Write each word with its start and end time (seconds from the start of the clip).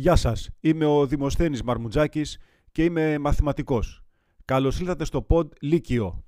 Γεια 0.00 0.16
σας, 0.16 0.48
είμαι 0.60 0.84
ο 0.84 1.06
Δημοσθένης 1.06 1.62
Μαρμουτζάκης 1.62 2.38
και 2.72 2.84
είμαι 2.84 3.18
μαθηματικός. 3.18 4.02
Καλώς 4.44 4.80
ήλθατε 4.80 5.04
στο 5.04 5.26
pod 5.28 5.46
Λύκειο. 5.60 6.24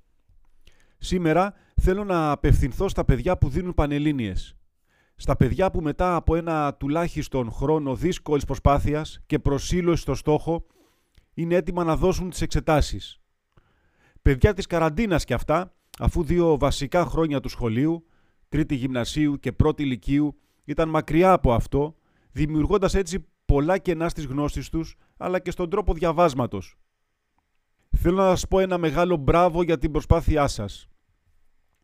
Σήμερα 0.97 1.53
θέλω 1.81 2.03
να 2.03 2.31
απευθυνθώ 2.31 2.87
στα 2.87 3.05
παιδιά 3.05 3.37
που 3.37 3.49
δίνουν 3.49 3.73
πανελλήνιες. 3.73 4.55
Στα 5.15 5.35
παιδιά 5.35 5.71
που 5.71 5.81
μετά 5.81 6.15
από 6.15 6.35
ένα 6.35 6.73
τουλάχιστον 6.73 7.51
χρόνο 7.51 7.95
δύσκολης 7.95 8.45
προσπάθειας 8.45 9.19
και 9.25 9.39
προσήλωση 9.39 10.01
στο 10.01 10.15
στόχο 10.15 10.65
είναι 11.33 11.55
έτοιμα 11.55 11.83
να 11.83 11.95
δώσουν 11.95 12.29
τις 12.29 12.41
εξετάσεις. 12.41 13.19
Παιδιά 14.21 14.53
της 14.53 14.65
καραντίνας 14.65 15.25
κι 15.25 15.33
αυτά, 15.33 15.75
αφού 15.99 16.23
δύο 16.23 16.57
βασικά 16.57 17.05
χρόνια 17.05 17.39
του 17.39 17.49
σχολείου, 17.49 18.05
τρίτη 18.49 18.75
γυμνασίου 18.75 19.39
και 19.39 19.51
πρώτη 19.51 19.85
λυκείου, 19.85 20.35
ήταν 20.63 20.89
μακριά 20.89 21.31
από 21.31 21.53
αυτό, 21.53 21.95
δημιουργώντας 22.31 22.93
έτσι 22.93 23.25
πολλά 23.45 23.77
κενά 23.77 24.09
στις 24.09 24.25
γνώσεις 24.25 24.69
τους, 24.69 24.95
αλλά 25.17 25.39
και 25.39 25.51
στον 25.51 25.69
τρόπο 25.69 25.93
διαβάσματος. 25.93 26.77
Θέλω 27.97 28.17
να 28.17 28.29
σας 28.29 28.47
πω 28.47 28.59
ένα 28.59 28.77
μεγάλο 28.77 29.15
μπράβο 29.15 29.63
για 29.63 29.77
την 29.77 29.91
προσπάθειά 29.91 30.47
σας. 30.47 30.87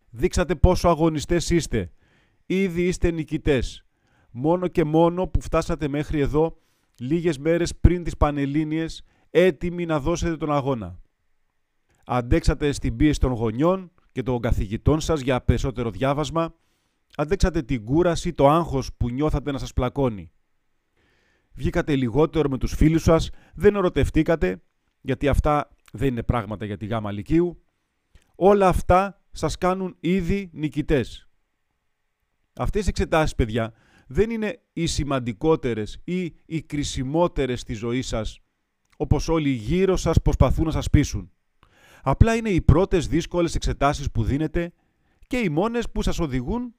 Δείξατε 0.10 0.56
πόσο 0.56 0.88
αγωνιστές 0.88 1.50
είστε. 1.50 1.92
Ήδη 2.46 2.88
είστε 2.88 3.12
νικητές. 3.12 3.86
Μόνο 4.32 4.68
και 4.68 4.84
μόνο 4.84 5.28
που 5.28 5.42
φτάσατε 5.42 5.88
μέχρι 5.88 6.20
εδώ, 6.20 6.58
λίγες 7.00 7.38
μέρες 7.38 7.76
πριν 7.76 8.04
τις 8.04 8.18
Πανελλήνιες, 8.18 9.04
έτοιμοι 9.30 9.86
να 9.86 10.00
δώσετε 10.00 10.38
τον 10.38 10.52
αγώνα. 10.52 11.00
Αντέξατε 12.06 12.72
στην 12.72 12.96
πίεση 12.96 13.20
των 13.20 13.32
γονιών 13.32 13.92
και 14.12 14.24
των 14.24 14.40
καθηγητών 14.40 15.00
σας 15.00 15.22
για 15.22 15.42
περισσότερο 15.42 15.90
διάβασμα. 15.90 16.56
Αντέξατε 17.16 17.62
την 17.62 17.86
κούραση, 17.86 18.34
το 18.34 18.50
άγχος 18.50 18.94
που 18.98 19.10
νιώθατε 19.10 19.52
να 19.52 19.58
σας 19.58 19.74
πλακώνει 19.74 20.32
βγήκατε 21.60 21.96
λιγότερο 21.96 22.50
με 22.50 22.58
τους 22.58 22.74
φίλους 22.76 23.04
σας, 23.04 23.30
δεν 23.54 23.76
ερωτευτήκατε, 23.76 24.62
γιατί 25.02 25.28
αυτά 25.28 25.70
δεν 25.92 26.08
είναι 26.08 26.24
πράγματα 26.24 26.66
για 26.66 26.78
τη 26.78 26.86
γάμα 26.86 27.12
λυκείου. 27.12 27.64
Όλα 28.36 28.68
αυτά 28.68 29.22
σας 29.32 29.58
κάνουν 29.58 29.96
ήδη 30.00 30.50
νικητές. 30.54 31.30
Αυτές 32.56 32.86
οι 32.86 32.90
εξετάσεις, 32.90 33.36
παιδιά, 33.36 33.74
δεν 34.08 34.30
είναι 34.30 34.62
οι 34.74 34.86
σημαντικότερες 34.86 36.02
ή 36.04 36.34
οι 36.46 36.62
κρισιμότερες 36.62 37.60
στη 37.60 37.74
ζωή 37.74 38.02
σας, 38.02 38.40
όπως 38.98 39.30
όλοι 39.30 39.50
γύρω 39.50 39.96
σας 39.96 40.22
προσπαθούν 40.22 40.66
να 40.66 40.72
σας 40.72 40.90
πείσουν. 40.90 41.32
Απλά 42.02 42.36
είναι 42.36 42.50
οι 42.50 42.62
πρώτες 42.62 43.08
δύσκολες 43.08 43.56
εξετάσεις 43.56 44.12
που 44.12 44.24
δίνετε 44.24 44.74
και 45.28 45.38
οι 45.38 45.50
μόνες 45.50 45.90
που 45.90 46.02
σας 46.02 46.20
οδηγούν 46.20 46.76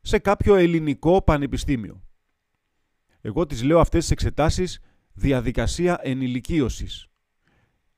σε 0.00 0.18
κάποιο 0.18 0.54
ελληνικό 0.54 1.22
πανεπιστήμιο. 1.22 2.02
Εγώ 3.24 3.46
τις 3.46 3.62
λέω 3.62 3.80
αυτές 3.80 4.00
τις 4.00 4.10
εξετάσεις 4.10 4.80
διαδικασία 5.12 5.98
ενηλικίωσης. 6.02 7.06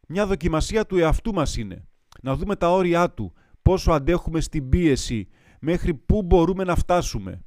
Μια 0.08 0.26
δοκιμασία 0.26 0.86
του 0.86 0.98
εαυτού 0.98 1.32
μας 1.32 1.56
είναι. 1.56 1.88
Να 2.22 2.36
δούμε 2.36 2.56
τα 2.56 2.72
όρια 2.72 3.10
του, 3.10 3.32
πόσο 3.62 3.92
αντέχουμε 3.92 4.40
στην 4.40 4.68
πίεση, 4.68 5.28
μέχρι 5.60 5.94
πού 5.94 6.22
μπορούμε 6.22 6.64
να 6.64 6.74
φτάσουμε. 6.74 7.44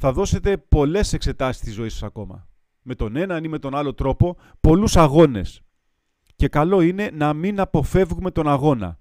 Θα 0.00 0.12
δώσετε 0.12 0.56
πολλές 0.56 1.12
εξετάσεις 1.12 1.62
στη 1.62 1.70
ζωή 1.70 1.88
σας 1.88 2.02
ακόμα. 2.02 2.48
Με 2.82 2.94
τον 2.94 3.16
έναν 3.16 3.44
ή 3.44 3.48
με 3.48 3.58
τον 3.58 3.74
άλλο 3.74 3.94
τρόπο, 3.94 4.36
πολλούς 4.60 4.96
αγώνες. 4.96 5.62
Και 6.36 6.48
καλό 6.48 6.80
είναι 6.80 7.10
να 7.12 7.32
μην 7.32 7.60
αποφεύγουμε 7.60 8.30
τον 8.30 8.48
αγώνα 8.48 8.98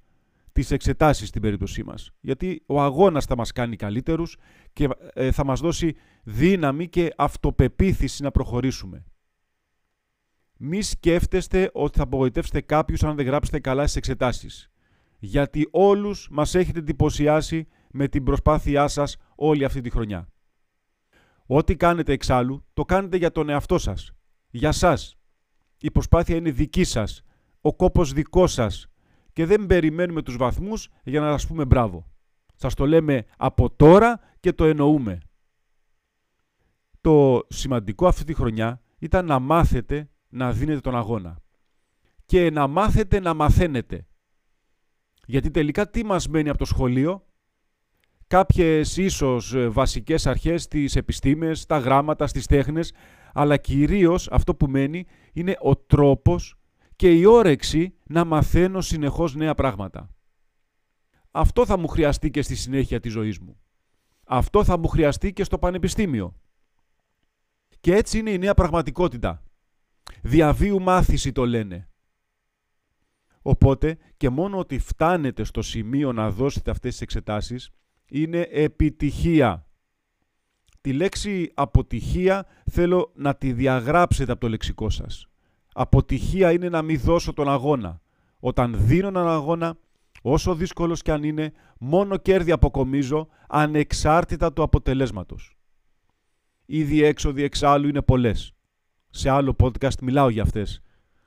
τις 0.53 0.71
εξετάσεις 0.71 1.27
στην 1.27 1.41
περίπτωσή 1.41 1.83
μας. 1.83 2.11
Γιατί 2.19 2.63
ο 2.65 2.81
αγώνας 2.81 3.25
θα 3.25 3.35
μας 3.35 3.51
κάνει 3.51 3.75
καλύτερους 3.75 4.37
και 4.73 4.89
ε, 5.13 5.31
θα 5.31 5.45
μας 5.45 5.59
δώσει 5.59 5.95
δύναμη 6.23 6.89
και 6.89 7.13
αυτοπεποίθηση 7.17 8.23
να 8.23 8.31
προχωρήσουμε. 8.31 9.05
Μη 10.57 10.81
σκέφτεστε 10.81 11.69
ότι 11.73 11.97
θα 11.97 12.03
απογοητεύσετε 12.03 12.61
κάποιους 12.61 13.03
αν 13.03 13.15
δεν 13.15 13.25
γράψετε 13.25 13.59
καλά 13.59 13.81
στις 13.81 13.95
εξετάσεις. 13.95 14.71
Γιατί 15.19 15.67
όλους 15.71 16.27
μας 16.31 16.55
έχετε 16.55 16.79
εντυπωσιάσει 16.79 17.67
με 17.91 18.07
την 18.07 18.23
προσπάθειά 18.23 18.87
σας 18.87 19.17
όλη 19.35 19.65
αυτή 19.65 19.81
τη 19.81 19.89
χρονιά. 19.89 20.27
Ό,τι 21.45 21.75
κάνετε 21.75 22.11
εξάλλου, 22.11 22.65
το 22.73 22.83
κάνετε 22.83 23.17
για 23.17 23.31
τον 23.31 23.49
εαυτό 23.49 23.77
σας. 23.77 24.11
Για 24.49 24.71
σας. 24.71 25.17
Η 25.79 25.91
προσπάθεια 25.91 26.35
είναι 26.35 26.51
δική 26.51 26.83
σας. 26.83 27.23
Ο 27.61 27.75
κόπος 27.75 28.13
δικός 28.13 28.51
σας 28.51 28.87
και 29.33 29.45
δεν 29.45 29.65
περιμένουμε 29.65 30.21
τους 30.21 30.37
βαθμούς 30.37 30.89
για 31.03 31.21
να 31.21 31.31
σας 31.31 31.47
πούμε 31.47 31.65
μπράβο. 31.65 32.07
Σας 32.55 32.73
το 32.73 32.85
λέμε 32.85 33.25
από 33.37 33.69
τώρα 33.69 34.19
και 34.39 34.53
το 34.53 34.65
εννοούμε. 34.65 35.17
Το 37.01 37.45
σημαντικό 37.49 38.07
αυτή 38.07 38.23
τη 38.23 38.33
χρονιά 38.33 38.81
ήταν 38.99 39.25
να 39.25 39.39
μάθετε 39.39 40.09
να 40.29 40.51
δίνετε 40.51 40.79
τον 40.79 40.95
αγώνα. 40.95 41.37
Και 42.25 42.49
να 42.51 42.67
μάθετε 42.67 43.19
να 43.19 43.33
μαθαίνετε. 43.33 44.07
Γιατί 45.25 45.51
τελικά 45.51 45.89
τι 45.89 46.05
μας 46.05 46.27
μένει 46.27 46.49
από 46.49 46.57
το 46.57 46.65
σχολείο; 46.65 47.25
Κάποιες 48.27 48.97
ίσως 48.97 49.53
ε, 49.53 49.67
βασικές 49.67 50.27
αρχές 50.27 50.63
στις 50.63 50.95
επιστήμες, 50.95 51.65
τα 51.65 51.77
γράμματα, 51.77 52.27
στις 52.27 52.45
τέχνες, 52.45 52.93
αλλά 53.33 53.57
κυρίως 53.57 54.27
αυτό 54.31 54.55
που 54.55 54.67
μένει 54.67 55.05
είναι 55.33 55.55
ο 55.61 55.75
τρόπος 55.75 56.57
και 56.95 57.11
η 57.11 57.25
όρεξη 57.25 57.95
να 58.03 58.25
μαθαίνω 58.25 58.81
συνεχώς 58.81 59.35
νέα 59.35 59.55
πράγματα. 59.55 60.09
Αυτό 61.31 61.65
θα 61.65 61.77
μου 61.77 61.87
χρειαστεί 61.87 62.31
και 62.31 62.41
στη 62.41 62.55
συνέχεια 62.55 62.99
της 62.99 63.11
ζωής 63.11 63.39
μου. 63.39 63.57
Αυτό 64.25 64.63
θα 64.63 64.77
μου 64.77 64.87
χρειαστεί 64.87 65.33
και 65.33 65.43
στο 65.43 65.57
πανεπιστήμιο. 65.57 66.35
Και 67.79 67.95
έτσι 67.95 68.17
είναι 68.17 68.31
η 68.31 68.37
νέα 68.37 68.53
πραγματικότητα. 68.53 69.43
Διαβίου 70.21 70.81
μάθηση 70.81 71.31
το 71.31 71.45
λένε. 71.45 71.87
Οπότε 73.41 73.97
και 74.17 74.29
μόνο 74.29 74.57
ότι 74.57 74.79
φτάνετε 74.79 75.43
στο 75.43 75.61
σημείο 75.61 76.11
να 76.11 76.31
δώσετε 76.31 76.71
αυτές 76.71 76.91
τις 76.91 77.01
εξετάσεις 77.01 77.71
είναι 78.09 78.47
επιτυχία. 78.51 79.67
Τη 80.81 80.93
λέξη 80.93 81.51
αποτυχία 81.53 82.45
θέλω 82.71 83.11
να 83.15 83.35
τη 83.35 83.53
διαγράψετε 83.53 84.31
από 84.31 84.41
το 84.41 84.49
λεξικό 84.49 84.89
σας. 84.89 85.27
Αποτυχία 85.73 86.51
είναι 86.51 86.69
να 86.69 86.81
μην 86.81 86.99
δώσω 86.99 87.33
τον 87.33 87.49
αγώνα. 87.49 88.01
Όταν 88.39 88.75
δίνω 88.77 89.07
έναν 89.07 89.27
αγώνα, 89.27 89.77
όσο 90.21 90.55
δύσκολος 90.55 91.01
κι 91.01 91.11
αν 91.11 91.23
είναι, 91.23 91.53
μόνο 91.79 92.17
κέρδη 92.17 92.51
αποκομίζω, 92.51 93.27
ανεξάρτητα 93.47 94.53
του 94.53 94.63
αποτελέσματος. 94.63 95.57
Οι 96.65 96.83
διέξοδοι 96.83 97.43
εξάλλου 97.43 97.87
είναι 97.87 98.01
πολλές. 98.01 98.53
Σε 99.09 99.29
άλλο 99.29 99.55
podcast 99.63 100.01
μιλάω 100.01 100.29
για 100.29 100.41
αυτές. 100.43 100.81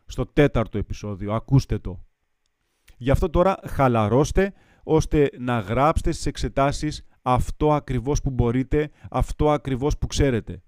Στο 0.07 0.27
τέταρτο 0.27 0.79
επεισόδιο, 0.79 1.33
ακούστε 1.33 1.79
το. 1.79 2.05
Γι' 2.97 3.11
αυτό 3.11 3.31
τώρα 3.31 3.59
χαλαρώστε, 3.67 4.53
ώστε 4.83 5.31
να 5.39 5.59
γράψετε 5.59 6.13
στις 6.13 6.27
εξετάσεις 6.27 7.07
αυτό 7.23 7.73
ακριβώς 7.73 8.21
που 8.23 8.31
μπορείτε, 8.31 8.91
αυτό 9.11 9.51
ακριβώς 9.51 9.99
που 9.99 10.07
ξέρετε. 10.07 10.63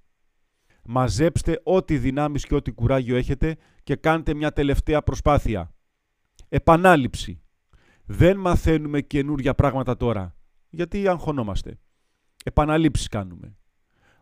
Μαζέψτε 0.91 1.61
ό,τι 1.63 1.99
δυνάμεις 1.99 2.45
και 2.45 2.55
ό,τι 2.55 2.73
κουράγιο 2.73 3.17
έχετε 3.17 3.57
και 3.83 3.97
κάντε 3.97 4.35
μια 4.35 4.53
τελευταία 4.53 5.03
προσπάθεια. 5.03 5.75
Επανάληψη. 6.49 7.43
Δεν 8.05 8.37
μαθαίνουμε 8.37 9.01
καινούργια 9.01 9.55
πράγματα 9.55 9.97
τώρα. 9.97 10.37
Γιατί 10.71 11.09
αγχωνόμαστε. 11.09 11.79
Επαναλήψεις 12.45 13.09
κάνουμε. 13.09 13.57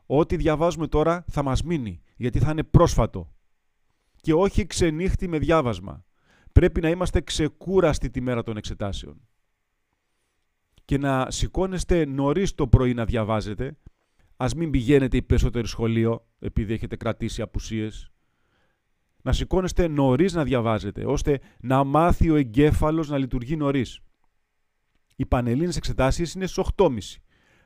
Ό,τι 0.07 0.37
διαβάζουμε 0.37 0.87
τώρα 0.87 1.25
θα 1.29 1.43
μας 1.43 1.63
μείνει, 1.63 2.03
γιατί 2.17 2.39
θα 2.39 2.51
είναι 2.51 2.63
πρόσφατο. 2.63 3.35
Και 4.17 4.35
όχι 4.35 4.67
ξενύχτη 4.67 5.29
με 5.29 5.39
διάβασμα. 5.39 6.05
Πρέπει 6.53 6.81
να 6.81 6.89
είμαστε 6.89 7.21
ξεκούραστοι 7.21 8.11
τη 8.11 8.21
μέρα 8.21 8.43
των 8.43 8.57
εξετάσεων. 8.57 9.29
Και 10.85 10.99
να 10.99 11.31
σηκώνεστε 11.31 12.05
νωρίς 12.05 12.55
το 12.55 12.69
πρωί 12.69 12.95
να 12.95 13.05
διαβάζετε, 13.05 13.77
ας 14.37 14.55
μην 14.55 14.71
πηγαίνετε 14.71 15.17
οι 15.17 15.23
περισσότερο 15.23 15.67
σχολείο, 15.67 16.27
επειδή 16.39 16.73
έχετε 16.73 16.97
κρατήσει 16.97 17.43
απουσίες. 17.43 18.11
Να 19.23 19.33
σηκώνεστε 19.33 19.89
νωρίς 19.89 20.33
να 20.33 20.45
διαβάζετε, 20.45 21.05
ώστε 21.05 21.41
να 21.61 21.85
μάθει 21.85 22.31
ο 22.31 22.37
εγκέφαλος 22.37 23.09
να 23.09 23.19
λειτουργεί 23.19 23.57
νωρίς. 23.57 24.01
Οι 25.17 25.27
πανελλήνες 25.27 25.77
εξετάσεις 25.77 26.35
είναι 26.35 26.47
στις 26.47 26.65
8.30. 26.77 26.99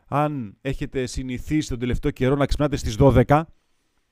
Αν 0.07 0.57
έχετε 0.61 1.07
συνηθίσει 1.07 1.69
τον 1.69 1.79
τελευταίο 1.79 2.11
καιρό 2.11 2.35
να 2.37 2.47
ξυπνάτε 2.47 2.77
στις 2.77 2.97
12, 2.99 3.43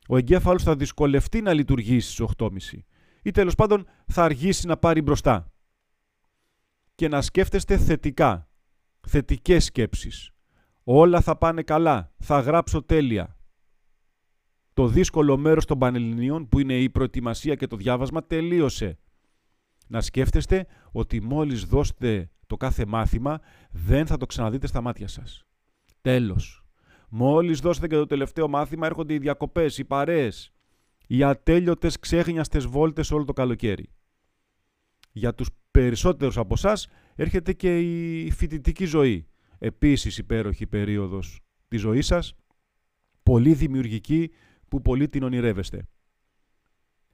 ο 0.09 0.17
εγκέφαλος 0.17 0.63
θα 0.63 0.77
δυσκολευτεί 0.77 1.41
να 1.41 1.53
λειτουργήσει 1.53 2.13
στις 2.13 2.27
8.30 2.37 2.83
ή 3.23 3.31
τέλος 3.31 3.55
πάντων 3.55 3.89
θα 4.07 4.25
αργήσει 4.25 4.67
να 4.67 4.77
πάρει 4.77 5.03
μπροστά. 5.03 5.53
Και 6.95 7.09
να 7.09 7.23
σκέφτεστε 7.23 7.77
θετικά, 7.79 8.49
θετικές 9.09 9.65
σκέψεις. 9.65 10.31
Όλα 10.91 11.21
θα 11.21 11.37
πάνε 11.37 11.63
καλά, 11.63 12.13
θα 12.19 12.41
γράψω 12.41 12.83
τέλεια, 12.83 13.39
το 14.75 14.87
δύσκολο 14.87 15.37
μέρος 15.37 15.65
των 15.65 15.79
Πανελληνίων 15.79 16.49
που 16.49 16.59
είναι 16.59 16.79
η 16.79 16.91
προετοιμασία 16.91 17.55
και 17.55 17.67
το 17.67 17.77
διάβασμα 17.77 18.25
τελείωσε. 18.25 18.99
Να 19.87 20.01
σκέφτεστε 20.01 20.67
ότι 20.93 21.21
μόλις 21.21 21.65
δώσετε 21.65 22.31
το 22.47 22.57
κάθε 22.57 22.87
μάθημα 22.87 23.41
δεν 23.71 24.07
θα 24.07 24.17
το 24.17 24.27
ξαναδείτε 24.27 24.67
στα 24.67 24.81
μάτια 24.81 25.09
σας. 25.09 25.45
Τέλος. 26.01 26.65
Μόλις 27.09 27.61
δώσετε 27.61 27.87
και 27.87 27.95
το 27.95 28.07
τελευταίο 28.07 28.49
μάθημα 28.49 28.87
έρχονται 28.87 29.15
οι 29.15 29.19
διακοπές, 29.19 29.79
οι 29.79 29.85
παρέες. 29.85 30.53
οι 31.07 31.23
ατέλειωτες 31.23 31.99
ξέχνιαστες 31.99 32.67
βόλτες 32.67 33.11
όλο 33.11 33.25
το 33.25 33.33
καλοκαίρι. 33.33 33.93
Για 35.13 35.35
τους 35.35 35.49
περισσότερους 35.71 36.39
από 36.39 36.55
εσάς 36.57 36.89
έρχεται 37.15 37.53
και 37.53 37.79
η 37.81 38.31
φοιτητική 38.31 38.85
ζωή. 38.85 39.29
Επίσης 39.59 40.19
υπέροχη 40.19 40.67
περίοδος 40.67 41.41
της 41.69 41.81
ζωής 41.81 42.07
σας, 42.07 42.35
πολύ 43.23 43.55
δημιουργική 43.55 44.31
που 44.69 44.83
πολύ 44.83 45.09
την 45.09 45.23
ονειρεύεστε. 45.23 45.83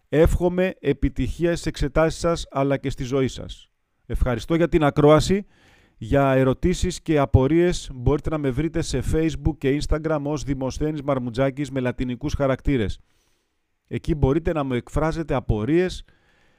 Εύχομαι 0.08 0.74
επιτυχία 0.80 1.52
στις 1.52 1.66
εξετάσεις 1.66 2.20
σας 2.20 2.46
αλλά 2.50 2.76
και 2.76 2.90
στη 2.90 3.04
ζωή 3.04 3.28
σας. 3.28 3.68
Ευχαριστώ 4.06 4.54
για 4.54 4.68
την 4.68 4.84
ακρόαση. 4.84 5.46
Για 5.96 6.32
ερωτήσεις 6.32 7.02
και 7.02 7.18
απορίες 7.18 7.90
μπορείτε 7.94 8.30
να 8.30 8.38
με 8.38 8.50
βρείτε 8.50 8.82
σε 8.82 9.02
Facebook 9.12 9.58
και 9.58 9.82
Instagram 9.82 10.20
ως 10.22 10.42
Δημοσθένης 10.42 11.02
Μαρμουτζάκης 11.02 11.70
με 11.70 11.80
λατινικούς 11.80 12.34
χαρακτήρες. 12.34 12.98
Εκεί 13.86 14.14
μπορείτε 14.14 14.52
να 14.52 14.64
μου 14.64 14.74
εκφράζετε 14.74 15.34
απορίες, 15.34 16.04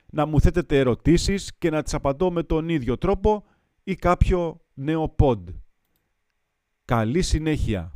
να 0.06 0.26
μου 0.26 0.42
θέτετε 0.42 0.80
ερωτήσεις 0.80 1.58
και 1.58 1.70
να 1.70 1.82
τις 1.82 1.94
απαντώ 1.94 2.32
με 2.32 2.44
τον 2.44 2.70
ίδιο 2.70 2.98
τρόπο 2.98 3.46
ή 3.84 3.96
κάποιο 3.96 4.62
νέο 4.74 5.16
pod. 5.18 5.40
Καλή 6.86 7.22
συνέχεια! 7.22 7.95